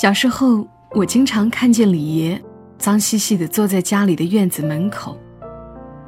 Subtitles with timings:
[0.00, 2.40] 小时候，我经常看见李爷
[2.78, 5.18] 脏兮兮的坐在家里的院子门口，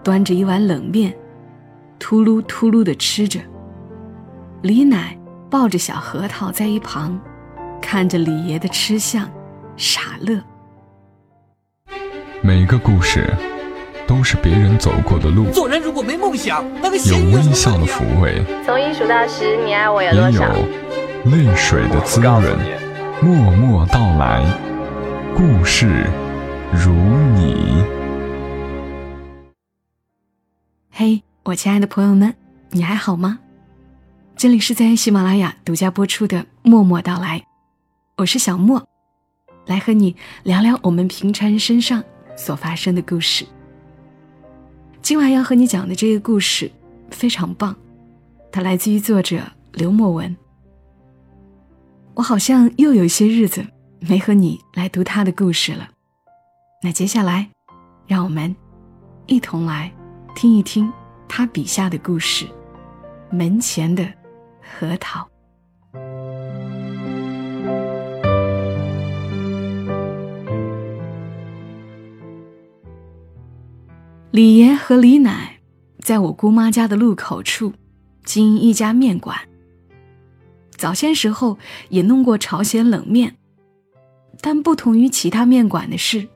[0.05, 1.13] 端着一碗冷面，
[1.99, 3.41] 秃噜秃噜的吃着。
[4.63, 5.19] 李奶
[5.51, 7.21] 抱着小核桃在一旁，
[7.83, 9.29] 看着李爷的吃相，
[9.77, 10.41] 傻乐。
[12.43, 13.29] 每个故事
[14.07, 20.45] 都是别人走过的路，做人如果没梦想，那个有微笑的抚慰，从一数到十，你爱我有也多少？
[20.45, 22.80] 有泪水的滋润。
[23.23, 24.43] 默默到来，
[25.37, 26.11] 故事
[26.73, 26.91] 如
[27.35, 27.85] 你。
[30.91, 32.35] 嘿，我亲爱的朋友们，
[32.71, 33.39] 你还好吗？
[34.37, 37.39] 这里是在喜马拉雅独家播出的《默默到来》，
[38.17, 38.89] 我是小莫，
[39.67, 42.03] 来和你聊聊我们平常人身上
[42.39, 43.45] 所发生的故事。
[45.03, 46.73] 今晚要和你讲的这个故事
[47.11, 47.77] 非常棒，
[48.51, 49.43] 它来自于作者
[49.75, 50.35] 刘墨文。
[52.21, 53.67] 我好像又有些日子
[53.99, 55.89] 没和你来读他的故事了，
[56.83, 57.49] 那接下来，
[58.07, 58.55] 让我们
[59.27, 59.91] 一同来
[60.37, 60.93] 听一听
[61.27, 62.47] 他笔下的故事——
[63.33, 64.07] 门前的
[64.61, 65.27] 核桃。
[74.31, 75.59] 李爷和李奶
[76.01, 77.73] 在我姑妈家的路口处
[78.27, 79.50] 经营一家面馆。
[80.81, 81.59] 早先时候
[81.91, 83.37] 也弄过朝鲜冷面，
[84.41, 86.27] 但不同于其他面馆的是，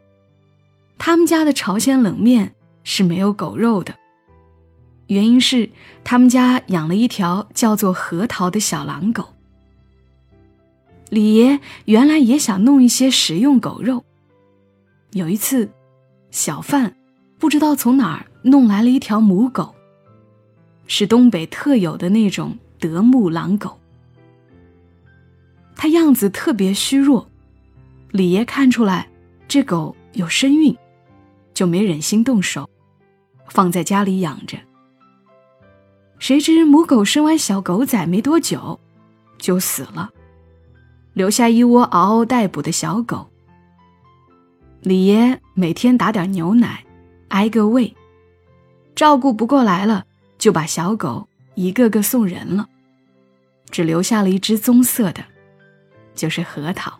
[0.98, 3.94] 他们家的朝鲜冷面是没有狗肉的。
[5.06, 5.70] 原因是
[6.04, 9.24] 他们家养了一条叫做核桃的小狼狗。
[11.08, 14.04] 李爷原来也想弄一些食用狗肉。
[15.12, 15.70] 有一次，
[16.30, 16.94] 小贩
[17.38, 19.74] 不知道从哪儿弄来了一条母狗，
[20.86, 23.80] 是东北特有的那种德牧狼狗。
[25.84, 27.28] 它样子特别虚弱，
[28.10, 29.06] 李爷看出来
[29.46, 30.74] 这狗有身孕，
[31.52, 32.66] 就没忍心动手，
[33.50, 34.56] 放在家里养着。
[36.18, 38.80] 谁知母狗生完小狗崽没多久，
[39.36, 40.08] 就死了，
[41.12, 43.28] 留下一窝嗷嗷待哺的小狗。
[44.80, 46.82] 李爷每天打点牛奶，
[47.28, 47.94] 挨个喂，
[48.94, 50.06] 照顾不过来了，
[50.38, 52.70] 就把小狗一个个送人了，
[53.70, 55.22] 只留下了一只棕色的。
[56.14, 56.98] 就是核桃。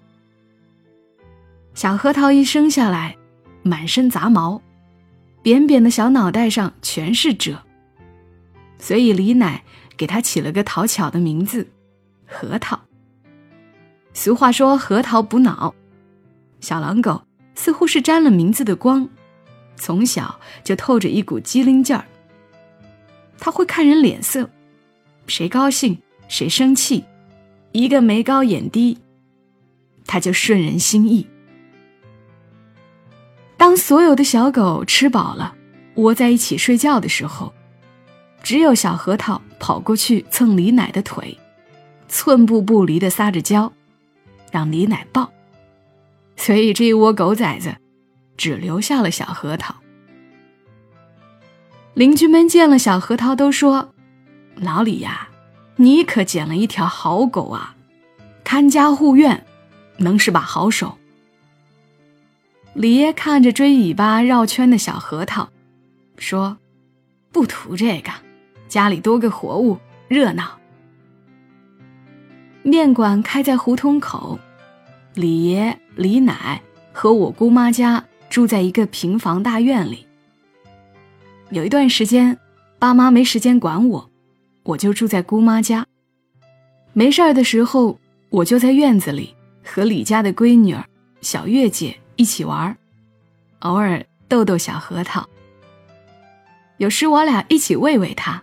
[1.74, 3.16] 小核桃一生下来，
[3.62, 4.62] 满身杂毛，
[5.42, 7.58] 扁扁的小脑袋上全是褶，
[8.78, 9.64] 所以李奶
[9.96, 11.68] 给他起了个讨巧的名字——
[12.26, 12.80] 核桃。
[14.12, 15.74] 俗话说“核桃补脑”，
[16.60, 17.22] 小狼狗
[17.56, 19.08] 似乎是沾了名字的光，
[19.74, 22.04] 从小就透着一股机灵劲儿。
[23.40, 24.48] 他会看人脸色，
[25.26, 27.04] 谁高兴谁生气，
[27.72, 28.96] 一个眉高眼低。
[30.06, 31.26] 他就顺人心意。
[33.56, 35.54] 当所有的小狗吃饱了，
[35.94, 37.52] 窝在一起睡觉的时候，
[38.42, 41.38] 只有小核桃跑过去蹭李奶的腿，
[42.08, 43.72] 寸步不离的撒着娇，
[44.50, 45.32] 让李奶抱。
[46.36, 47.74] 所以这一窝狗崽子，
[48.36, 49.74] 只留下了小核桃。
[51.94, 53.94] 邻居们见了小核桃，都说
[54.56, 55.28] ：“老李呀，
[55.76, 57.76] 你可捡了一条好狗啊，
[58.42, 59.46] 看家护院。”
[59.96, 60.98] 能是把好手。
[62.74, 65.48] 李爷看着追尾巴绕圈的小核桃，
[66.18, 66.58] 说
[67.30, 68.10] ：“不图这个，
[68.68, 69.78] 家里多个活物，
[70.08, 70.58] 热闹。”
[72.66, 74.38] 面馆开在胡同口，
[75.14, 76.60] 李爷、李奶
[76.92, 80.06] 和我姑妈家住在一个平房大院里。
[81.50, 82.36] 有一段时间，
[82.80, 84.10] 爸妈没时间管我，
[84.64, 85.86] 我就住在姑妈家。
[86.92, 88.00] 没事儿的时候，
[88.30, 89.34] 我就在院子里。
[89.64, 90.84] 和李家的闺女儿
[91.20, 92.76] 小月姐一起玩，
[93.60, 95.26] 偶尔逗逗小核桃。
[96.76, 98.42] 有时我俩一起喂喂它，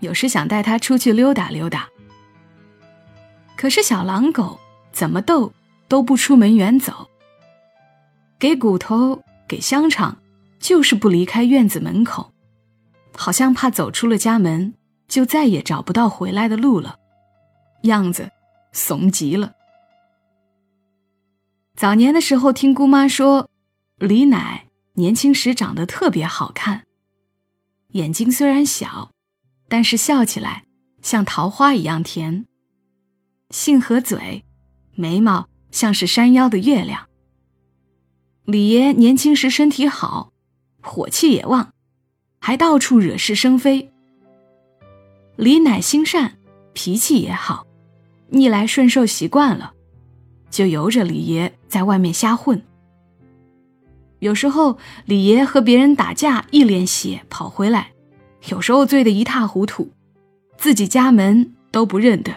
[0.00, 1.88] 有时想带它出去溜达溜达。
[3.56, 4.58] 可是小狼狗
[4.92, 5.52] 怎么逗
[5.88, 7.08] 都不出门远走，
[8.38, 10.16] 给骨头给香肠，
[10.58, 12.32] 就是不离开院子门口，
[13.16, 14.74] 好像怕走出了家门
[15.08, 16.98] 就再也找不到回来的路了，
[17.82, 18.30] 样子
[18.72, 19.52] 怂极了。
[21.76, 23.50] 早年的时候，听姑妈说，
[23.98, 26.84] 李奶年轻时长得特别好看，
[27.88, 29.10] 眼睛虽然小，
[29.68, 30.64] 但是笑起来
[31.02, 32.46] 像桃花一样甜。
[33.50, 34.44] 杏核嘴，
[34.94, 37.08] 眉毛像是山腰的月亮。
[38.44, 40.32] 李爷年轻时身体好，
[40.80, 41.72] 火气也旺，
[42.38, 43.92] 还到处惹是生非。
[45.34, 46.38] 李奶心善，
[46.72, 47.66] 脾气也好，
[48.28, 49.73] 逆来顺受习惯了。
[50.54, 52.62] 就由着李爷在外面瞎混。
[54.20, 57.90] 有时候李爷和别人打架，一脸血跑回来，
[58.50, 59.90] 有时候醉得一塌糊涂，
[60.56, 62.32] 自己家门都不认得。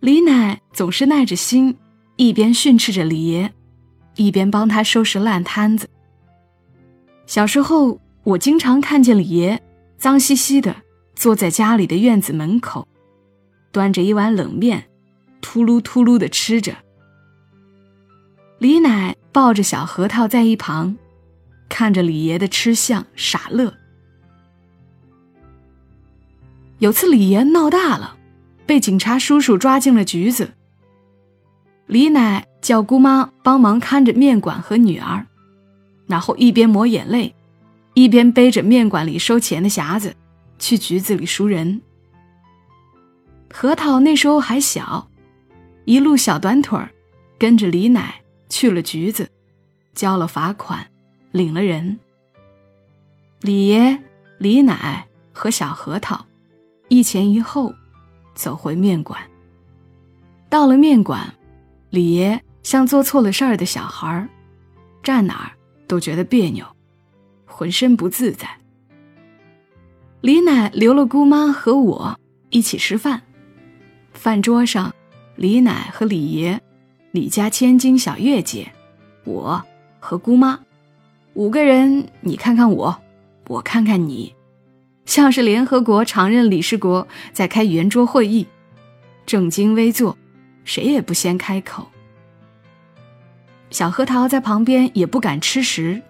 [0.00, 1.76] 李奶总是耐着心，
[2.16, 3.52] 一边训斥着李爷，
[4.16, 5.88] 一边帮他收拾烂摊子。
[7.26, 9.62] 小时候，我经常看见李爷
[9.96, 10.74] 脏兮兮的
[11.14, 12.88] 坐在家里的院子门口，
[13.70, 14.88] 端着一碗冷面，
[15.46, 16.74] 秃噜秃噜的吃着。
[18.58, 20.96] 李奶抱着小核桃在一旁，
[21.68, 23.72] 看着李爷的吃相傻乐。
[26.78, 28.14] 有次李爷闹大了。
[28.66, 30.54] 被警察叔叔抓进了局子。
[31.86, 35.24] 李奶叫姑妈帮忙看着面馆和女儿，
[36.08, 37.32] 然后一边抹眼泪，
[37.94, 40.16] 一边背着面馆里收钱的匣子
[40.58, 41.80] 去局子里赎人。
[43.54, 45.08] 核桃那时候还小，
[45.86, 46.90] 一路小短腿儿，
[47.38, 49.30] 跟着李奶去了局子，
[49.94, 50.86] 交了罚款，
[51.30, 51.98] 领了人。
[53.40, 53.98] 李爷、
[54.38, 56.26] 李奶和小核桃，
[56.88, 57.74] 一前一后。
[58.34, 59.18] 走回面馆。
[60.50, 61.32] 到了面馆，
[61.88, 64.28] 李爷像做错了事儿的小孩儿，
[65.02, 65.52] 站哪儿
[65.88, 66.66] 都觉得别扭，
[67.46, 68.46] 浑身不自在。
[70.20, 73.22] 李奶留了姑妈和我一起吃饭，
[74.12, 74.94] 饭桌上，
[75.36, 76.58] 李奶和李爷、
[77.12, 78.72] 李家千金小月姐、
[79.24, 79.62] 我
[80.00, 80.58] 和姑妈
[81.34, 82.96] 五个人，你看看我，
[83.48, 84.34] 我看看你。
[85.04, 88.46] 像是联合国常任理事国在开圆桌会议，
[89.26, 90.16] 正襟危坐，
[90.64, 91.86] 谁也不先开口。
[93.70, 96.00] 小核桃在旁边也不敢吃食，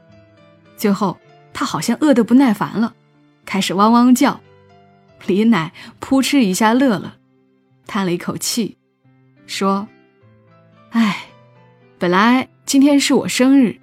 [0.76, 1.19] 最后
[1.52, 2.94] 他好像饿得不耐烦了，
[3.44, 4.40] 开始汪汪叫。
[5.26, 7.17] 李奶扑哧一下乐了，
[7.88, 8.76] 叹了一口气，
[9.46, 9.87] 说
[10.90, 11.25] ：“哎，
[11.98, 13.78] 本来今天是我生日，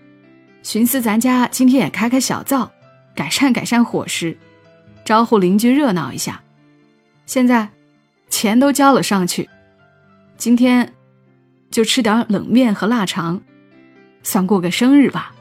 [0.62, 2.72] 寻思咱家今天也开开小灶，
[3.16, 4.38] 改善改善伙食。”
[5.06, 6.42] 招呼邻居热闹一下，
[7.26, 7.68] 现在
[8.30, 9.50] 钱都交了上去，
[10.38, 10.94] 今天
[11.70, 13.42] 就吃点冷面和腊肠，
[14.24, 15.36] 算过个生日吧。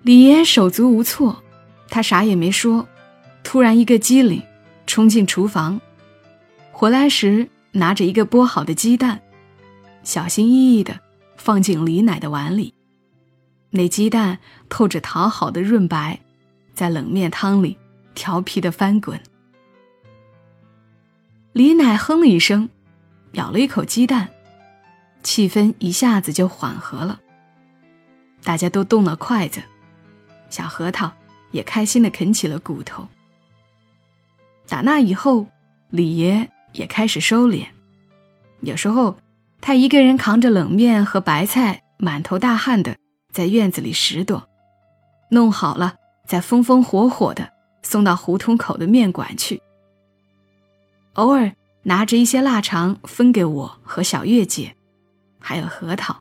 [0.00, 1.42] 李爷手足无措，
[1.90, 2.88] 他啥也没说，
[3.42, 4.42] 突然一个机灵，
[4.86, 5.78] 冲进厨房，
[6.72, 7.46] 回来时
[7.78, 9.20] 拿着一个剥好的鸡蛋，
[10.02, 11.00] 小心翼翼的
[11.36, 12.74] 放进李奶的碗里，
[13.70, 14.38] 那鸡蛋
[14.68, 16.20] 透着讨好的润白。
[16.74, 17.76] 在冷面汤里
[18.14, 19.20] 调皮的翻滚，
[21.52, 22.68] 李奶哼了一声，
[23.32, 24.28] 咬了一口鸡蛋，
[25.24, 27.18] 气氛一下子就缓和了。
[28.44, 29.60] 大家都动了筷子，
[30.50, 31.12] 小核桃
[31.50, 33.08] 也开心的啃起了骨头。
[34.68, 35.48] 打那以后，
[35.90, 37.66] 李爷也开始收敛，
[38.60, 39.18] 有时候
[39.60, 42.96] 他一个人扛着冷面和白菜，满头大汗的
[43.32, 44.42] 在院子里拾掇，
[45.30, 45.94] 弄好了。
[46.26, 47.48] 再风风火火的
[47.82, 49.62] 送到胡同口的面馆去。
[51.14, 51.50] 偶尔
[51.84, 54.76] 拿着一些腊肠分给我和小月姐，
[55.38, 56.20] 还有核桃。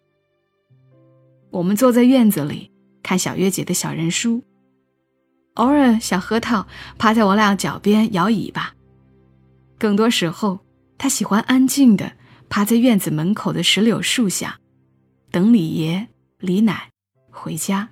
[1.50, 2.72] 我们坐在院子里
[3.04, 4.42] 看小月姐的小人书，
[5.56, 6.66] 偶尔小核桃
[6.98, 8.77] 趴在我俩脚边摇尾巴。
[9.78, 10.60] 更多时候，
[10.98, 12.14] 他喜欢安静的
[12.50, 14.60] 趴在院子门口的石榴树下，
[15.32, 16.08] 等李爷、
[16.40, 16.90] 李奶
[17.30, 17.90] 回家。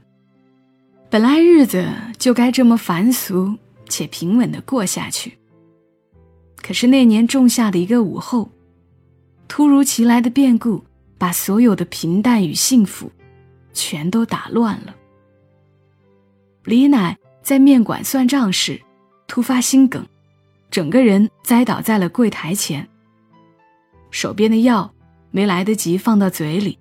[1.09, 1.87] 本来日子
[2.17, 5.37] 就该这么凡俗且平稳的过下去。
[6.57, 8.49] 可是那年仲夏的一个午后，
[9.47, 10.83] 突如其来的变故
[11.19, 13.11] 把所有的平淡与幸福
[13.71, 14.95] 全都打乱了。
[16.63, 18.81] 李奶在面馆算账时
[19.27, 20.03] 突发心梗，
[20.75, 22.85] 整个人栽倒在了柜台前。
[24.11, 24.93] 手边的药
[25.31, 26.77] 没来得及放到嘴里，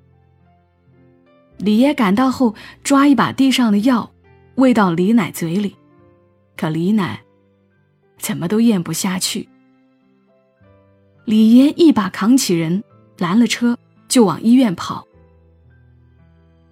[1.58, 4.10] 李爷赶到后抓一把地上的药。
[4.56, 5.76] 喂到李奶嘴里，
[6.56, 7.20] 可李奶
[8.18, 9.48] 怎么都咽不下去。
[11.24, 12.82] 李爷一把扛起人，
[13.18, 15.06] 拦了车就往医院跑。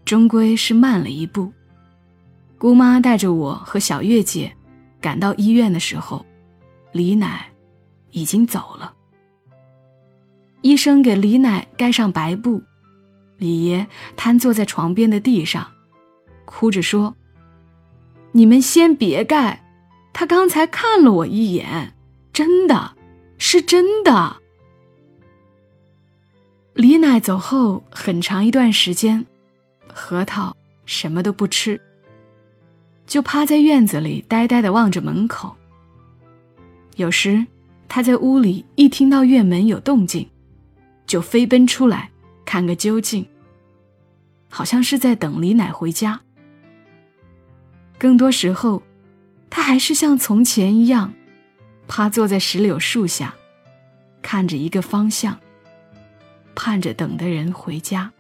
[0.05, 1.52] 终归是慢了一步。
[2.59, 4.52] 姑妈带着我和小月姐
[5.00, 6.26] 赶到医院的时候，
[6.93, 7.51] 李奶
[8.11, 8.95] 已经走了。
[10.61, 12.63] 医生给李奶盖上白布，
[13.39, 15.73] 李爷瘫坐在床边的地上，
[16.45, 17.17] 哭着说。
[18.35, 19.63] 你们先别盖，
[20.13, 21.95] 他刚才看了我一眼，
[22.33, 22.97] 真的，
[23.37, 24.37] 是真的。
[26.75, 29.27] 李奶走后很长一段时间，
[29.93, 30.57] 核桃
[30.87, 31.79] 什么都不吃，
[33.07, 35.55] 就趴在院子里呆呆的望着门口。
[36.97, 37.47] 有时
[37.89, 40.29] 他在屋里一听到院门有动静，
[41.07, 42.11] 就飞奔出来
[42.45, 43.27] 看个究竟，
[44.49, 46.21] 好像是在等李奶回家。
[47.99, 48.83] 更多时候，
[49.49, 51.13] 他还是像从前一样，
[51.87, 53.35] 趴坐在石榴树下，
[54.21, 55.39] 看着一个方向，
[56.55, 58.13] 盼着等的人回家。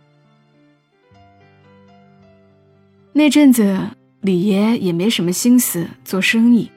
[3.12, 6.70] 那阵子，李爷也没什么心思做生意，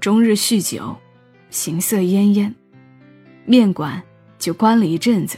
[0.00, 0.96] 终日酗酒，
[1.52, 2.52] 形色奄奄，
[3.44, 4.02] 面馆
[4.38, 5.36] 就关了一阵子。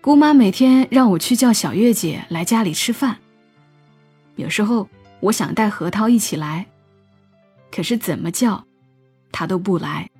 [0.00, 3.16] 姑妈每天让我去叫小月姐来家里吃饭，
[4.34, 4.88] 有时候
[5.20, 6.66] 我想带何涛一起来，
[7.70, 8.66] 可是怎么叫，
[9.30, 10.10] 她都不来。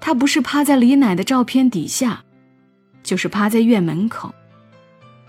[0.00, 2.24] 她不是趴在李奶的照片底下，
[3.02, 4.34] 就是趴在院门口，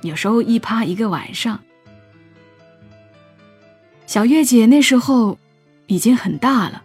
[0.04, 1.60] 有时候一趴一个晚上。
[4.06, 5.38] 小月姐那时候
[5.88, 6.82] 已经很大了，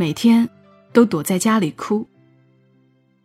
[0.00, 0.48] 每天
[0.94, 2.08] 都躲在家里哭。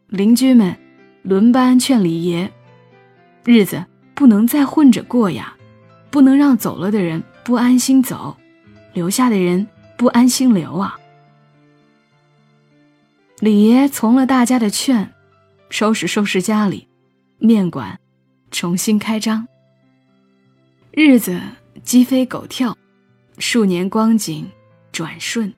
[0.07, 0.75] 邻居们
[1.23, 2.51] 轮班劝李爷
[3.45, 5.55] ：“日子不能再混着过呀，
[6.11, 8.35] 不能让走了的人不安心走，
[8.91, 9.65] 留下的人
[9.97, 10.99] 不安心留啊。”
[13.39, 15.13] 李爷从了大家的劝，
[15.69, 16.89] 收拾收拾家里，
[17.37, 17.97] 面馆
[18.51, 19.47] 重新开张。
[20.91, 21.39] 日子
[21.85, 22.77] 鸡飞狗跳。
[23.37, 24.45] 数年光景
[24.91, 25.53] 转瞬，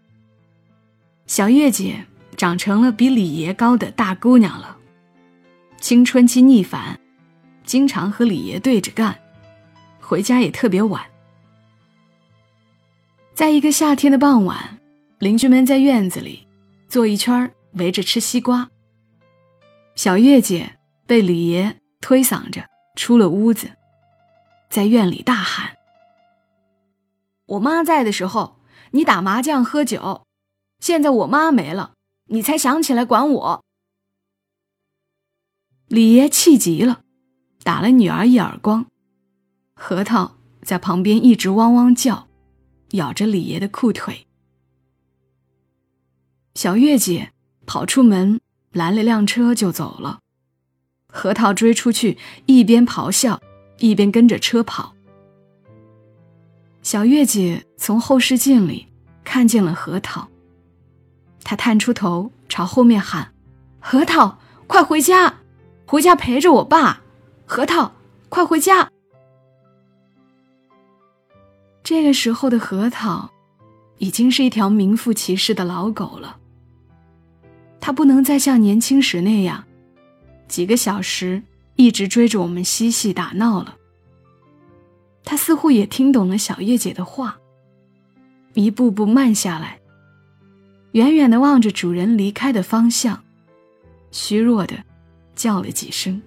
[1.38, 2.04] 小月姐
[2.36, 4.76] 长成了比李爷高的大姑娘了。
[5.80, 7.00] 青春期逆反，
[7.64, 9.16] 经常和李爷对着干，
[10.00, 11.06] 回家也特别晚。
[13.36, 14.80] 在一个夏天的傍晚，
[15.20, 16.48] 邻居们在院子里
[16.88, 18.72] 坐一圈围着吃西瓜。
[19.94, 23.70] 小月姐被李爷推搡着出了屋子，
[24.72, 25.78] 在院里大喊。
[27.46, 30.26] 我妈在的时候，你打麻将喝酒；
[30.80, 31.94] 现在我妈没了，
[32.26, 33.64] 你才想起来管我。
[35.88, 37.02] 李爷气急了，
[37.64, 38.86] 打了女儿一耳光。
[39.76, 42.28] 核桃在旁边一直汪汪叫，
[42.92, 44.28] 咬着李爷的裤腿。
[46.56, 47.32] 小月姐
[47.66, 48.40] 跑出门
[48.72, 50.20] 拦了辆车就走了，
[51.08, 52.18] 核桃追出去，
[52.48, 53.40] 一边咆哮，
[53.80, 54.96] 一边跟着车跑。
[56.82, 58.88] 小月姐从后视镜里
[59.24, 60.28] 看见了核桃，
[61.48, 63.32] 他探出头朝后面喊
[63.80, 64.38] ：“核桃，
[64.68, 65.34] 快回家，
[65.86, 67.02] 回家陪着我爸。
[67.46, 67.94] 核桃，
[68.28, 68.92] 快回家。”
[71.82, 73.32] 这个时候的核桃，
[73.98, 76.38] 已经是一条名副其实的老狗了。
[77.80, 79.64] 它不能再像年轻时那样，
[80.50, 81.42] 几个小时
[81.78, 83.78] 一直追着我们嬉戏打闹了。
[85.24, 87.38] 他似乎也听懂了小月姐的话，
[88.54, 89.77] 一步步慢下来，
[90.92, 93.24] 远远的望着主人离开的方向，
[94.12, 94.76] 虚弱的
[95.36, 96.22] 叫了几声，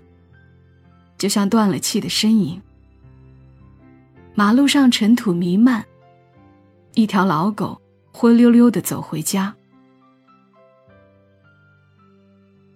[1.18, 2.60] 就像断了气的呻吟。
[4.34, 5.84] 马路上尘土弥漫，
[6.94, 7.80] 一条老狗
[8.12, 9.54] 灰溜溜的走回家。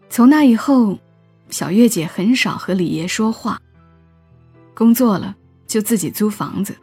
[0.08, 0.98] 从那以后，
[1.48, 3.60] 小月姐很少和李爷说话，
[4.74, 5.36] 工作了。
[5.66, 6.76] 就自己租房子，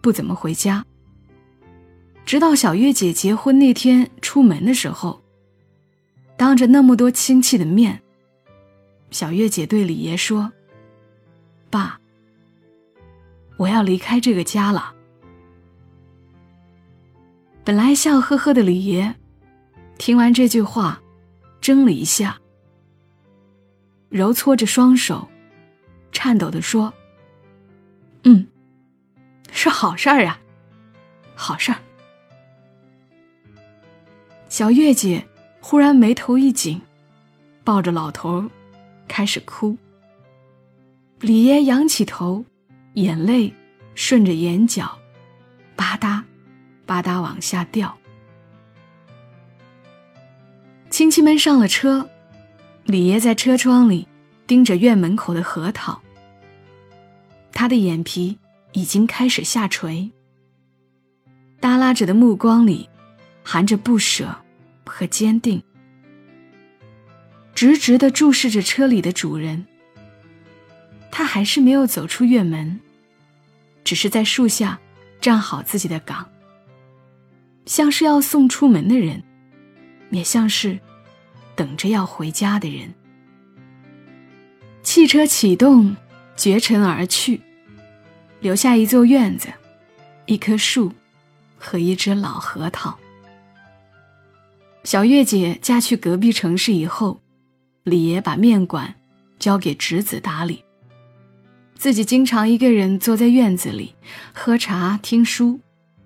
[0.00, 0.82] 不怎么回家。
[2.30, 5.20] 直到小月姐结婚那天出门的时候，
[6.36, 8.00] 当着那么多亲戚的面，
[9.10, 10.52] 小月姐对李爷说
[11.70, 11.98] ：“爸，
[13.56, 14.94] 我要离开这个家了。”
[17.66, 19.12] 本来笑呵呵的李爷，
[19.98, 21.02] 听完这句话，
[21.60, 22.38] 怔了一下，
[24.08, 25.28] 揉搓着双手，
[26.12, 26.94] 颤抖地说。
[28.22, 28.46] 嗯，
[29.50, 30.38] 是好事儿啊，
[31.34, 31.78] 好事儿。
[34.50, 35.24] 小月姐
[35.60, 36.82] 忽然眉头一紧，
[37.62, 38.44] 抱着老头
[39.06, 39.78] 开始哭。
[41.20, 42.44] 李爷仰起头，
[42.94, 43.54] 眼泪
[43.94, 44.98] 顺着眼角
[45.76, 46.20] 吧嗒
[46.84, 47.96] 吧嗒往下掉。
[50.90, 52.10] 亲戚们上了车，
[52.82, 54.08] 李爷在车窗里
[54.48, 56.02] 盯着院门口的核桃。
[57.52, 58.36] 他的眼皮
[58.72, 60.10] 已经开始下垂，
[61.60, 62.89] 耷拉着的目光里
[63.52, 64.32] 含着不舍
[64.86, 65.60] 和坚定，
[67.52, 69.66] 直直的注视着车里的主人。
[71.10, 72.78] 他还是没有走出院门，
[73.82, 74.78] 只是在树下
[75.20, 76.30] 站好自己的岗，
[77.66, 79.20] 像是要送出门的人，
[80.10, 80.78] 也像是
[81.56, 82.94] 等着要回家的人。
[84.84, 85.96] 汽车启动，
[86.36, 87.40] 绝尘而去。
[88.38, 89.48] 留下一座院子，
[90.26, 90.92] 一棵树，
[91.58, 92.96] 和一只老核桃。
[94.82, 97.20] 小月姐嫁去隔壁城市以后，
[97.84, 98.94] 李爷把面馆
[99.38, 100.64] 交给侄子打理，
[101.74, 103.94] 自己经常一个人坐在院子里
[104.32, 105.60] 喝茶听书，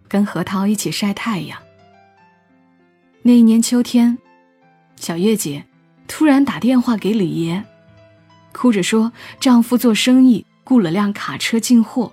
[0.08, 1.56] 跟何涛一起晒太阳。
[3.22, 4.18] 那一年秋天，
[4.96, 5.64] 小月姐
[6.08, 7.64] 突然打电话给李爷，
[8.52, 12.12] 哭着说丈夫做生意雇了辆卡车进货，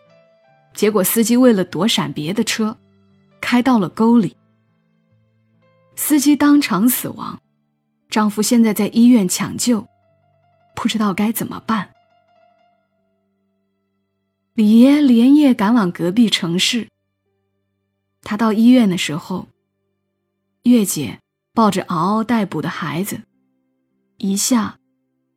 [0.76, 2.78] 结果司机为了躲闪别的车，
[3.42, 4.36] 开到了沟里，
[6.04, 7.40] 司机当场死亡，
[8.10, 9.88] 丈夫现在在医院抢救，
[10.76, 11.92] 不知道该怎么办。
[14.56, 16.88] 李爷连夜赶往隔壁城市。
[18.24, 19.48] 他到医院的时候。
[20.64, 21.20] 月姐
[21.54, 23.22] 抱着嗷嗷待哺的孩子，
[24.18, 24.80] 一下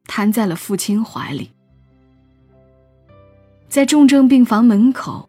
[0.06, 1.50] 瘫在了父亲怀里。
[3.68, 5.28] 在重症病房门口，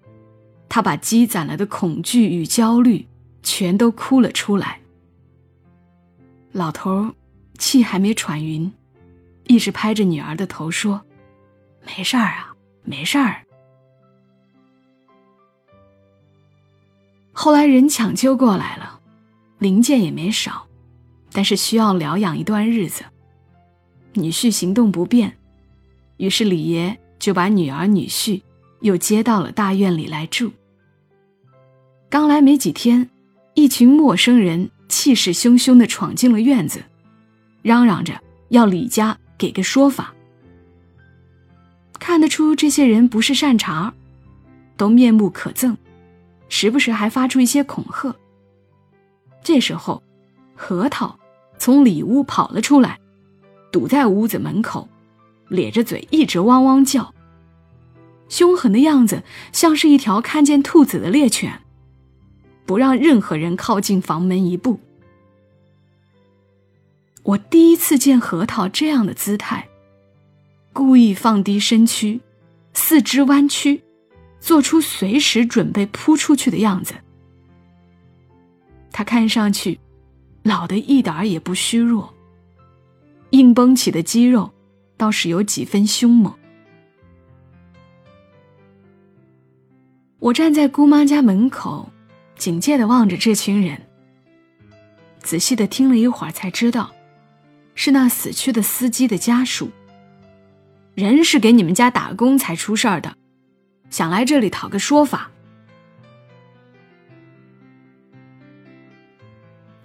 [0.69, 3.05] 他把积攒了的恐惧与焦虑
[3.43, 4.79] 全都哭了出来。
[6.55, 7.13] 老头
[7.57, 8.71] 气还没喘匀，
[9.47, 11.01] 一直拍着女儿的头说
[11.85, 13.43] ：“没事儿啊，没事儿。”
[17.33, 19.01] 后来人抢救过来了。
[19.59, 20.65] 零件也没少，
[21.33, 23.03] 但是需要疗养一段日子。
[24.13, 25.37] 女婿行动不便，
[26.15, 28.41] 于是李爷就把女儿、女婿
[28.79, 30.53] 又接到了大院里来住。
[32.09, 33.09] 刚来没几天，
[33.55, 36.83] 一群陌生人气势汹汹地闯进了院子，
[37.61, 40.13] 嚷嚷着要李家给个说法。
[41.99, 43.93] 看得出这些人不是善茬，
[44.77, 45.75] 都面目可憎，
[46.49, 48.15] 时不时还发出一些恐吓。
[49.43, 50.03] 这时候，
[50.55, 51.17] 核桃
[51.57, 52.99] 从里屋跑了出来，
[53.71, 54.87] 堵在屋子门口，
[55.49, 57.13] 咧着嘴一直汪汪叫，
[58.29, 61.61] 凶狠的样子像是一条看见兔子的猎犬，
[62.65, 64.79] 不让任何人靠近房门一步。
[67.23, 69.67] 我第一次见核桃这样的姿态，
[70.73, 72.19] 故意放低身躯，
[72.73, 73.81] 四肢弯曲，
[74.39, 76.93] 做出随时准备扑出去的样子。
[78.91, 79.79] 他看上去
[80.43, 82.13] 老的一点儿也不虚弱，
[83.31, 84.53] 硬绷起的肌肉
[84.95, 86.33] 倒是有几分凶猛。
[90.19, 91.89] 我站在姑妈家门口，
[92.37, 93.81] 警戒的望着这群人，
[95.19, 96.93] 仔细的听了一会儿，才知道
[97.73, 99.71] 是那死去的司机的家属。
[100.93, 103.15] 人是给你们家打工才出事儿的，
[103.89, 105.31] 想来这里讨个说法。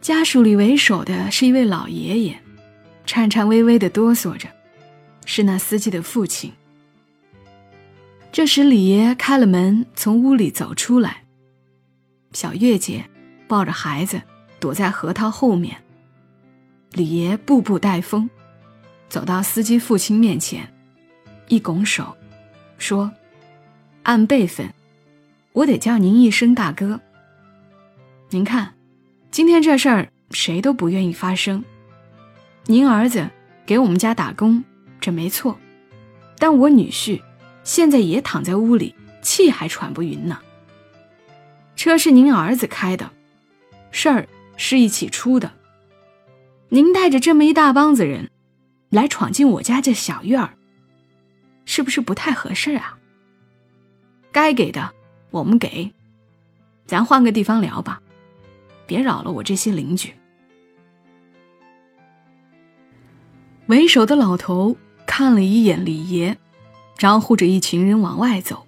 [0.00, 2.38] 家属里为首的是一位老爷爷，
[3.06, 4.48] 颤颤巍巍的哆嗦着，
[5.24, 6.52] 是那司机的父亲。
[8.32, 11.19] 这时，李爷开了门，从屋里走出来。
[12.32, 13.04] 小月姐
[13.48, 14.20] 抱着孩子
[14.58, 15.76] 躲在核桃后面。
[16.92, 18.28] 李爷步步带风，
[19.08, 20.72] 走到司机父亲面前，
[21.48, 22.16] 一拱手，
[22.78, 23.10] 说
[24.04, 24.72] ：“按辈分，
[25.52, 27.00] 我得叫您一声大哥。
[28.30, 28.74] 您看。”
[29.30, 31.64] 今天这事儿谁都不愿意发生。
[32.66, 33.30] 您儿子
[33.64, 34.64] 给我们家打工，
[35.00, 35.56] 这没错，
[36.36, 37.22] 但我女婿
[37.62, 40.36] 现在也躺在屋里，气还喘不匀呢。
[41.80, 43.10] 车是您儿子开的，
[43.90, 45.50] 事儿是一起出的。
[46.68, 48.30] 您带着这么一大帮子人
[48.90, 50.50] 来闯进我家这小院儿，
[51.64, 52.98] 是不是不太合适啊？
[54.30, 54.92] 该给的
[55.30, 55.90] 我们给，
[56.84, 58.02] 咱换个地方聊吧。
[58.86, 60.12] 别扰了我这些邻居。
[63.68, 66.36] 为首的老头看了一眼李爷，
[66.98, 68.66] 招呼着一群人往外走。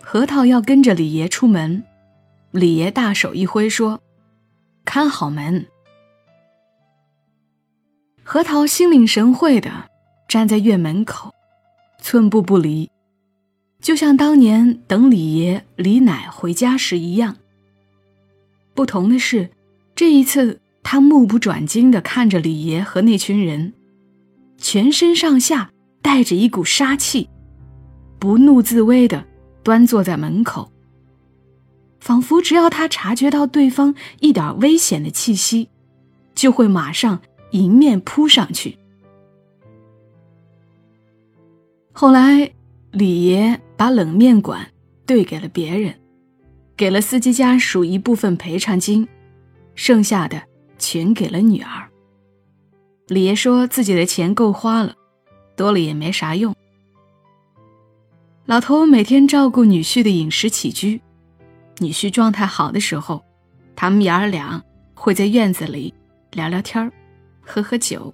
[0.00, 1.82] 核桃要跟着李爷出门，
[2.54, 4.00] 李爷大手一挥说
[4.86, 5.66] ：“看好门。”
[8.22, 9.90] 核桃心领神会的
[10.28, 11.34] 站在院门口，
[12.00, 12.88] 寸步不离，
[13.80, 17.34] 就像当年等李爷、李奶回家时一样。
[18.72, 19.50] 不同的是，
[19.96, 23.72] 这一次他目不转睛地看着李爷和那群人，
[24.58, 27.28] 全身上下带着一股杀气，
[28.20, 29.24] 不怒自威地
[29.64, 30.70] 端坐在门口，
[32.04, 35.70] 仿佛只要他察觉到对方一点危险的气息，
[36.34, 37.18] 就会马上
[37.52, 38.76] 迎面扑上去。
[41.92, 42.52] 后来，
[42.90, 44.70] 李爷把冷面馆
[45.06, 45.94] 兑给了别人。
[46.76, 49.08] 给了司机家属一部分赔偿金，
[49.74, 50.42] 剩下的
[50.78, 51.88] 全给了女儿。
[53.06, 54.94] 李爷说自己的钱够花了，
[55.56, 56.54] 多了也没啥用。
[58.44, 61.00] 老头每天照顾女婿的饮食起居，
[61.78, 63.24] 女婿状态好的时候，
[63.74, 64.62] 他们爷儿俩
[64.94, 65.92] 会在院子里
[66.32, 66.90] 聊聊天
[67.40, 68.12] 喝喝酒。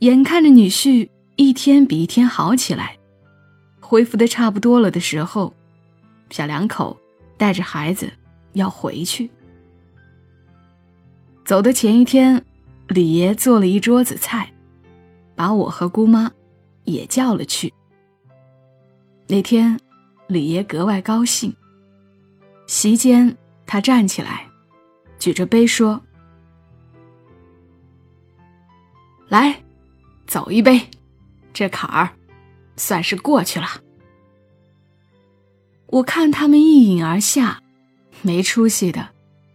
[0.00, 2.98] 眼看着女婿一天比一天好起来，
[3.80, 5.54] 恢复的差不多了的时候，
[6.30, 6.98] 小两口
[7.38, 8.12] 带着孩子
[8.52, 9.30] 要回去。
[11.44, 12.44] 走的前一天，
[12.88, 14.52] 李爷做了一桌子菜，
[15.34, 16.30] 把我和姑妈
[16.84, 17.72] 也叫了去。
[19.26, 19.78] 那天，
[20.26, 21.54] 李爷格外高兴。
[22.66, 24.48] 席间，他站起来，
[25.18, 26.00] 举着杯说
[29.28, 29.62] ：“来，
[30.26, 30.80] 走一杯，
[31.52, 32.10] 这坎儿
[32.76, 33.66] 算是过去了。”
[35.88, 37.62] 我看他们一饮而下，
[38.22, 39.10] 没出息的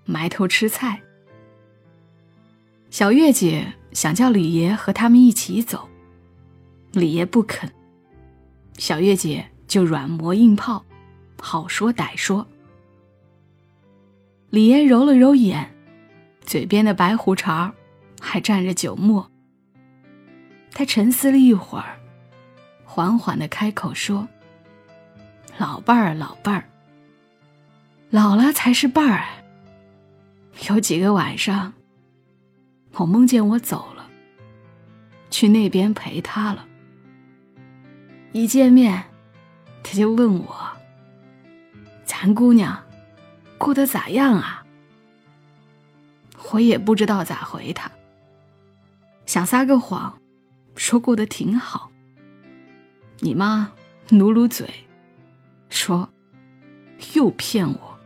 [0.05, 1.01] 埋头吃菜。
[2.91, 5.89] 小月姐想叫李爷和他们一起走，
[6.91, 7.71] 李爷不肯。
[8.77, 10.84] 小月姐就软磨硬泡，
[11.39, 12.45] 好说歹说。
[14.49, 15.73] 李嫣揉了揉眼，
[16.41, 17.73] 嘴边的白胡茬
[18.19, 19.32] 还沾着酒沫。
[20.71, 21.99] 他沉思了一会儿，
[22.84, 24.27] 缓缓的开口说
[25.58, 26.67] ：“老伴儿，老伴儿，
[28.10, 29.25] 老了才是伴儿。
[30.67, 31.71] 有几个晚上。”
[32.95, 34.10] 我梦见我走了，
[35.29, 36.65] 去那边陪他了。
[38.34, 39.05] 一见面，
[39.84, 40.56] 他就问我
[42.06, 42.84] ：“咱姑娘
[43.58, 44.63] 过得咋样啊？”
[46.52, 47.92] 我也不知道咋回他，
[49.26, 50.20] 想撒个谎，
[50.76, 51.92] 说过得挺好。
[53.20, 53.72] 你妈
[54.10, 54.68] 努努嘴，
[55.70, 56.10] 说
[57.13, 58.00] 又骗我，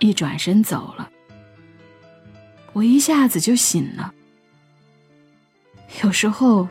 [0.00, 1.10] 一转身走了。
[2.74, 4.12] 我一下子就醒了。
[6.02, 6.68] 有时候，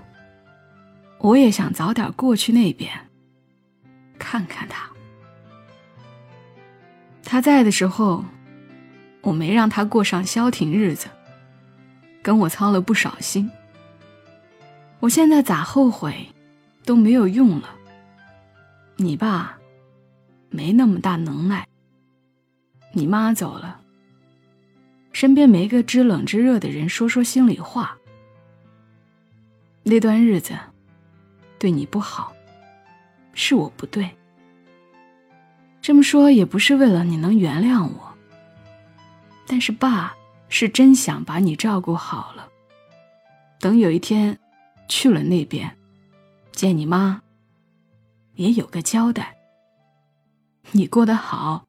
[1.18, 2.92] 我也想早点过去那边，
[4.34, 4.90] 看看他。
[7.24, 8.26] 他在的时候，
[9.22, 11.08] 我没让他过上消停日子，
[12.24, 13.52] 跟我操了不少心。
[15.00, 16.28] 我现在咋后悔，
[16.84, 17.76] 都没有用了。
[18.96, 19.56] 你爸，
[20.50, 21.68] 没那么大能耐。
[22.92, 23.82] 你妈走了。
[25.12, 27.96] 身边没个知冷知热的人说说心里话。
[29.84, 30.58] 那段日子，
[31.60, 32.34] 对你不好，
[33.36, 34.10] 是我不对。
[35.84, 38.18] 这么说也不是为了你能原谅我，
[39.46, 40.16] 但是爸
[40.48, 42.48] 是真想把你照顾好了。
[43.60, 44.40] 等有一天
[44.88, 45.78] 去了那边，
[46.54, 47.22] 见你妈，
[48.36, 49.36] 也有个交代。
[50.72, 51.68] 你过得好，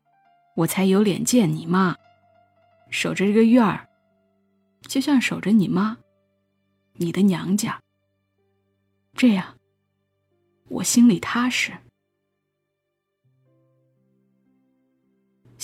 [0.55, 1.97] 我才有脸见你妈。
[2.91, 3.89] 守着这个院儿，
[4.83, 5.97] 就像守着你妈，
[6.93, 7.81] 你的娘家。
[9.15, 9.57] 这样，
[10.69, 11.73] 我心里踏实。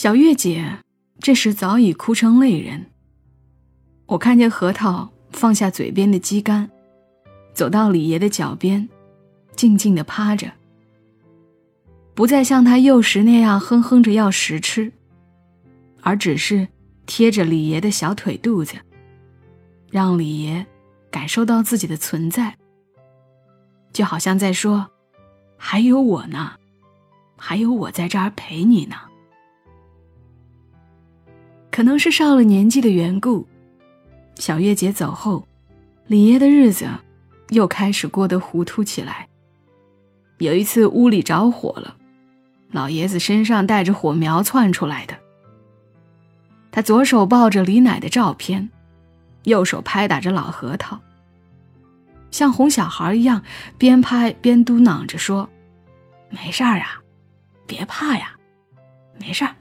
[0.03, 0.79] 小月姐
[1.19, 2.87] 这时早已哭成泪人。
[4.07, 6.71] 我看见核桃放下嘴边的鸡肝，
[7.53, 8.89] 走到李爷的脚边，
[9.55, 10.51] 静静的趴着，
[12.15, 14.91] 不再像他幼时那样哼哼着要食吃，
[16.01, 16.67] 而只是。
[17.05, 18.77] 贴着李爷的小腿肚子，
[19.91, 20.65] 让李爷
[21.11, 22.57] 感受到自己的存在，
[23.93, 24.89] 就好像在说
[25.59, 26.53] ：“还有我呢，
[27.37, 28.97] 还有我在这儿陪你呢。”
[31.71, 33.47] 可能是上了年纪的缘故，
[34.35, 35.47] 小月姐走后，
[36.07, 36.89] 李爷的日子
[37.51, 39.29] 又开始过得糊涂起来。
[40.39, 41.97] 有一次屋里着火了，
[42.73, 45.17] 老爷子身上带着火苗窜出来的。
[46.73, 48.69] 他左手抱着李奶的照片，
[49.45, 51.01] 右手拍打着老核桃，
[52.31, 53.43] 像哄小孩一样，
[53.79, 55.49] 边拍边嘟囔着说
[56.31, 57.01] ：“没事儿啊，
[57.67, 58.35] 别怕呀，
[59.21, 59.55] 没事儿，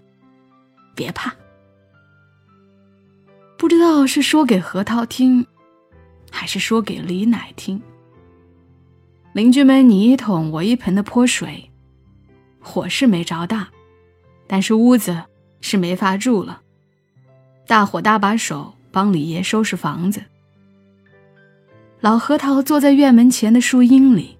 [0.95, 1.33] 别怕。”
[3.59, 5.45] 不知道是说给核桃听，
[6.31, 7.79] 还是说给李奶听。
[9.33, 11.69] 邻居们你一桶我一盆的泼水，
[12.61, 13.67] 火是没着大，
[14.47, 15.25] 但是屋子
[15.59, 16.61] 是没法住了。
[17.67, 20.23] 大伙搭把手帮李爷收拾房子。
[21.99, 24.37] 老核桃坐在院门前的树荫里，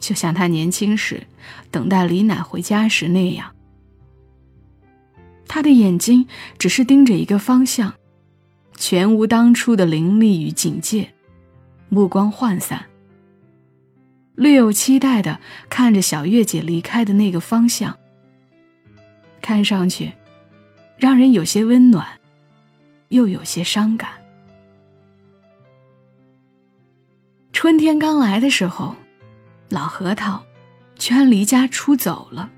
[0.00, 1.22] 就像他年轻时
[1.70, 3.54] 等待李奶回家时那样。
[5.52, 7.92] 他的眼睛只是盯着一个方向，
[8.76, 11.12] 全无当初的凌厉与警戒，
[11.88, 12.86] 目光涣散，
[14.36, 17.98] 略有期待的看着小月姐离开的那个方向，
[19.42, 20.12] 看上去。
[20.96, 22.06] 让人有些温暖，
[23.08, 24.10] 又有些伤感。
[27.52, 28.94] 春天刚来的时候，
[29.68, 30.44] 老核桃
[30.96, 32.48] 居然离家出走了。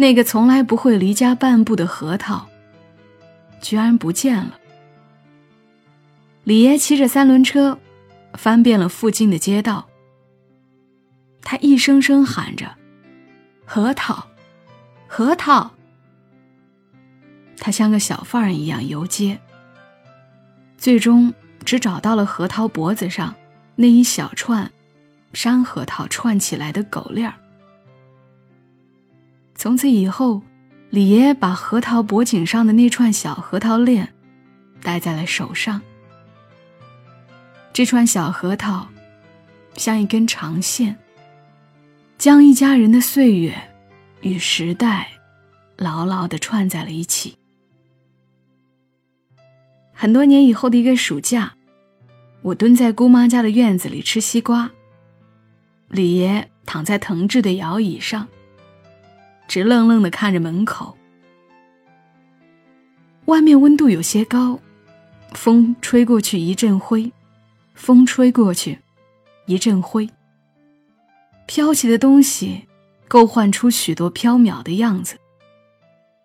[0.00, 2.48] 那个从来不会离家半步的核桃，
[3.60, 4.56] 居然不见了。
[6.44, 7.76] 李爷骑着三轮车，
[8.34, 9.88] 翻遍了附近的街道。
[11.42, 12.76] 他一声声喊着
[13.66, 14.24] ：“核桃，
[15.08, 15.68] 核桃。”
[17.58, 19.40] 他像个小贩儿一样游街，
[20.76, 21.34] 最终
[21.64, 23.34] 只找到了核桃脖子上
[23.74, 24.70] 那一小串
[25.32, 27.34] 山核桃串起来的狗链儿。
[29.58, 30.40] 从此以后，
[30.88, 34.08] 李爷把核桃脖颈上的那串小核桃链
[34.80, 35.82] 戴在了手上。
[37.72, 38.86] 这串小核桃，
[39.74, 40.96] 像一根长线，
[42.16, 43.52] 将一家人的岁月
[44.20, 45.08] 与时代
[45.76, 47.36] 牢牢地串在了一起。
[49.92, 51.52] 很多年以后的一个暑假，
[52.42, 54.70] 我蹲在姑妈家的院子里吃西瓜，
[55.88, 58.28] 李爷躺在藤制的摇椅上，
[59.48, 60.96] 直愣愣地看着门口。
[63.24, 64.58] 外面温度有些高，
[65.32, 67.10] 风吹过去一阵灰。
[67.74, 68.78] 风吹过去，
[69.46, 70.08] 一阵灰。
[71.46, 72.66] 飘起的东西，
[73.06, 75.16] 构幻出许多飘渺的样子，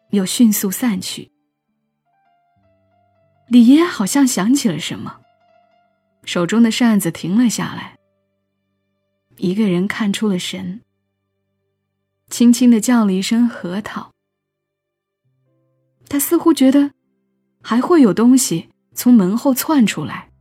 [0.09, 1.31] 又迅速散去。
[3.47, 5.15] 李爷好像想起了什么，
[6.25, 7.95] 手中的扇子停了下来。
[9.37, 10.81] 一个人看出了神，
[12.33, 14.09] 轻轻的叫了一声“核桃”。
[16.09, 16.89] 他似乎觉得，
[17.61, 20.31] 还会有东西从门后窜出来。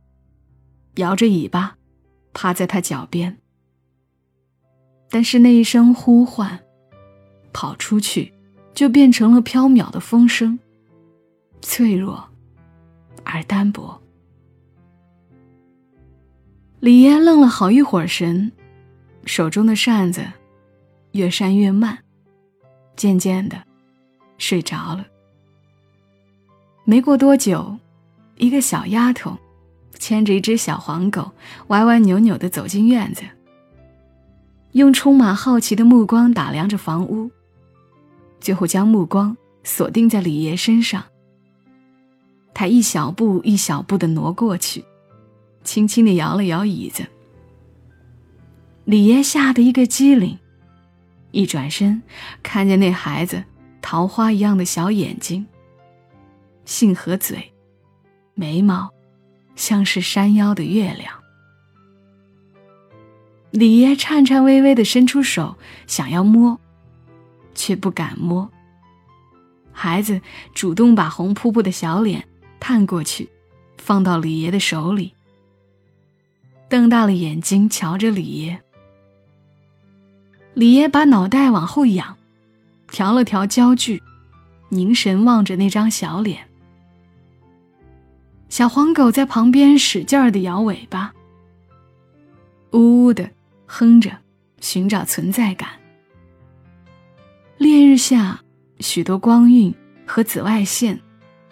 [0.95, 1.77] 摇着尾巴，
[2.33, 3.37] 趴在他脚边。
[5.11, 6.63] 但是那一声呼唤，
[7.53, 8.33] 跑出去，
[8.73, 10.57] 就变成了飘渺的风声，
[11.61, 12.27] 脆弱
[13.23, 14.01] 而单薄。
[16.79, 18.51] 李爷愣了好一会儿神，
[19.25, 20.25] 手中的扇子
[21.13, 21.97] 越扇越慢，
[22.95, 23.57] 渐渐的
[24.37, 25.07] 睡着了。
[26.83, 27.75] 没过多久，
[28.35, 29.35] 一个小丫头。
[29.99, 31.31] 牵着一只小黄狗，
[31.67, 33.21] 歪歪扭扭地走进院子，
[34.73, 37.31] 用充满好奇的目光打量着房屋，
[38.41, 41.01] 最后将目光锁定在李爷身上。
[42.53, 44.83] 他一小步一小步地挪过去，
[45.63, 47.05] 轻轻地摇了摇椅子。
[48.83, 50.37] 李爷吓得一个机灵，
[51.33, 52.01] 一转身，
[52.41, 53.43] 看见那孩子
[53.81, 55.45] 桃花一样的小眼睛，
[56.63, 57.51] 杏核嘴，
[58.33, 58.89] 眉毛。
[59.55, 61.13] 像是山腰的月亮，
[63.51, 66.59] 李爷颤颤巍巍的伸出手，想要摸，
[67.53, 68.49] 却不敢摸。
[69.71, 70.19] 孩子
[70.55, 72.27] 主动把红扑扑的小脸
[72.59, 73.29] 探过去，
[73.77, 75.13] 放到李爷的手里，
[76.67, 78.59] 瞪大了眼睛瞧着李爷。
[80.53, 82.15] 李爷把脑袋往后仰，
[82.87, 84.01] 调了调焦距，
[84.69, 86.47] 凝神望着那张小脸。
[88.49, 91.11] 小黄狗在旁边使劲儿的摇尾巴，
[92.71, 93.27] 呜呜的
[93.65, 94.11] 哼着，
[94.61, 95.69] 寻找存在感。
[97.57, 98.39] 烈日下，
[98.79, 99.73] 许多光晕
[100.05, 100.99] 和紫外线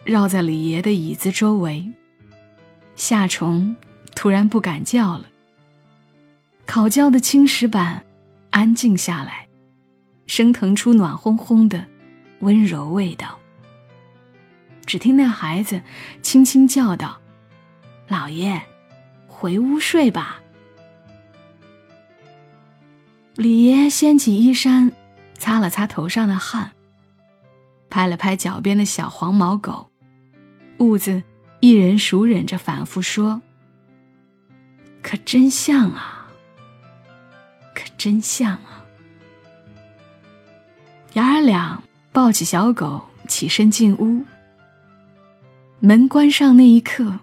[0.04, 1.92] 绕在李爷的椅子周围。
[2.96, 3.76] 夏虫
[4.14, 5.26] 突然不敢叫了。
[6.68, 8.04] 烤焦的青石板
[8.52, 9.48] 安静下来，
[10.28, 11.86] 升腾出暖烘烘的
[12.40, 13.40] 温柔味道。
[14.86, 15.82] 只听那孩子
[16.22, 17.20] 轻轻叫道
[18.08, 18.62] ：“老爷，
[19.28, 20.42] 回屋睡吧。”
[23.36, 24.92] 李爷掀起衣衫，
[25.38, 26.72] 擦了擦头上的汗，
[27.90, 29.90] 拍了拍脚边的小黄毛狗，
[30.80, 31.24] 兀自
[31.62, 33.42] 一人熟忍着，反复说
[35.02, 36.21] ：“可真像啊，
[37.74, 38.86] 可真像啊。”
[41.14, 41.82] 爷儿俩
[42.12, 44.24] 抱起小狗，起身进屋。
[45.80, 47.20] 门关上那一刻，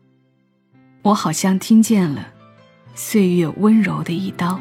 [1.03, 2.27] 我好像听见了
[2.95, 4.61] 岁月温柔的一刀。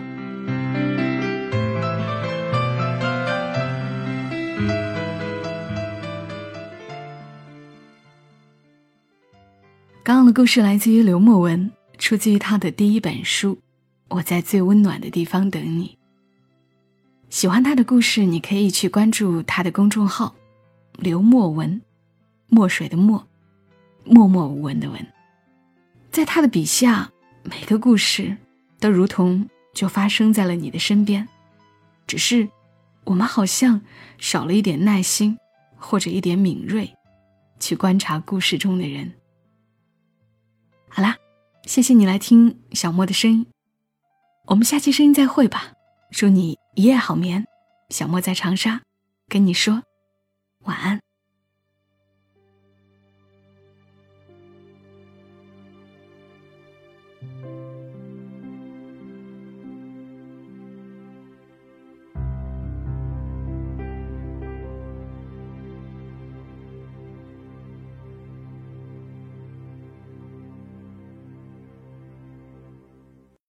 [10.03, 13.55] 刚刚的故事来自于刘墨文，出自于他的第一本书
[14.09, 15.87] 《我在最温暖的地方等你》。
[17.29, 20.35] 喜欢他的故事，你可以去关注他的公众号
[20.97, 21.81] “刘墨文”，
[22.47, 23.27] 墨水的墨。
[24.09, 25.05] 默默无闻的文，
[26.09, 27.11] 在他的笔下，
[27.43, 28.37] 每个故事
[28.79, 31.27] 都如同就发生在了你的身边，
[32.07, 32.47] 只是
[33.03, 33.81] 我们好像
[34.17, 35.37] 少了一点耐心，
[35.75, 36.95] 或者一点敏锐，
[37.59, 39.11] 去观察故事中的人。
[40.87, 41.17] 好啦，
[41.65, 43.45] 谢谢你来听小莫的声音，
[44.47, 45.73] 我们下期声音再会吧。
[46.09, 47.45] 祝你一夜好眠，
[47.89, 48.81] 小莫在长沙，
[49.27, 49.83] 跟你说
[50.63, 51.01] 晚安。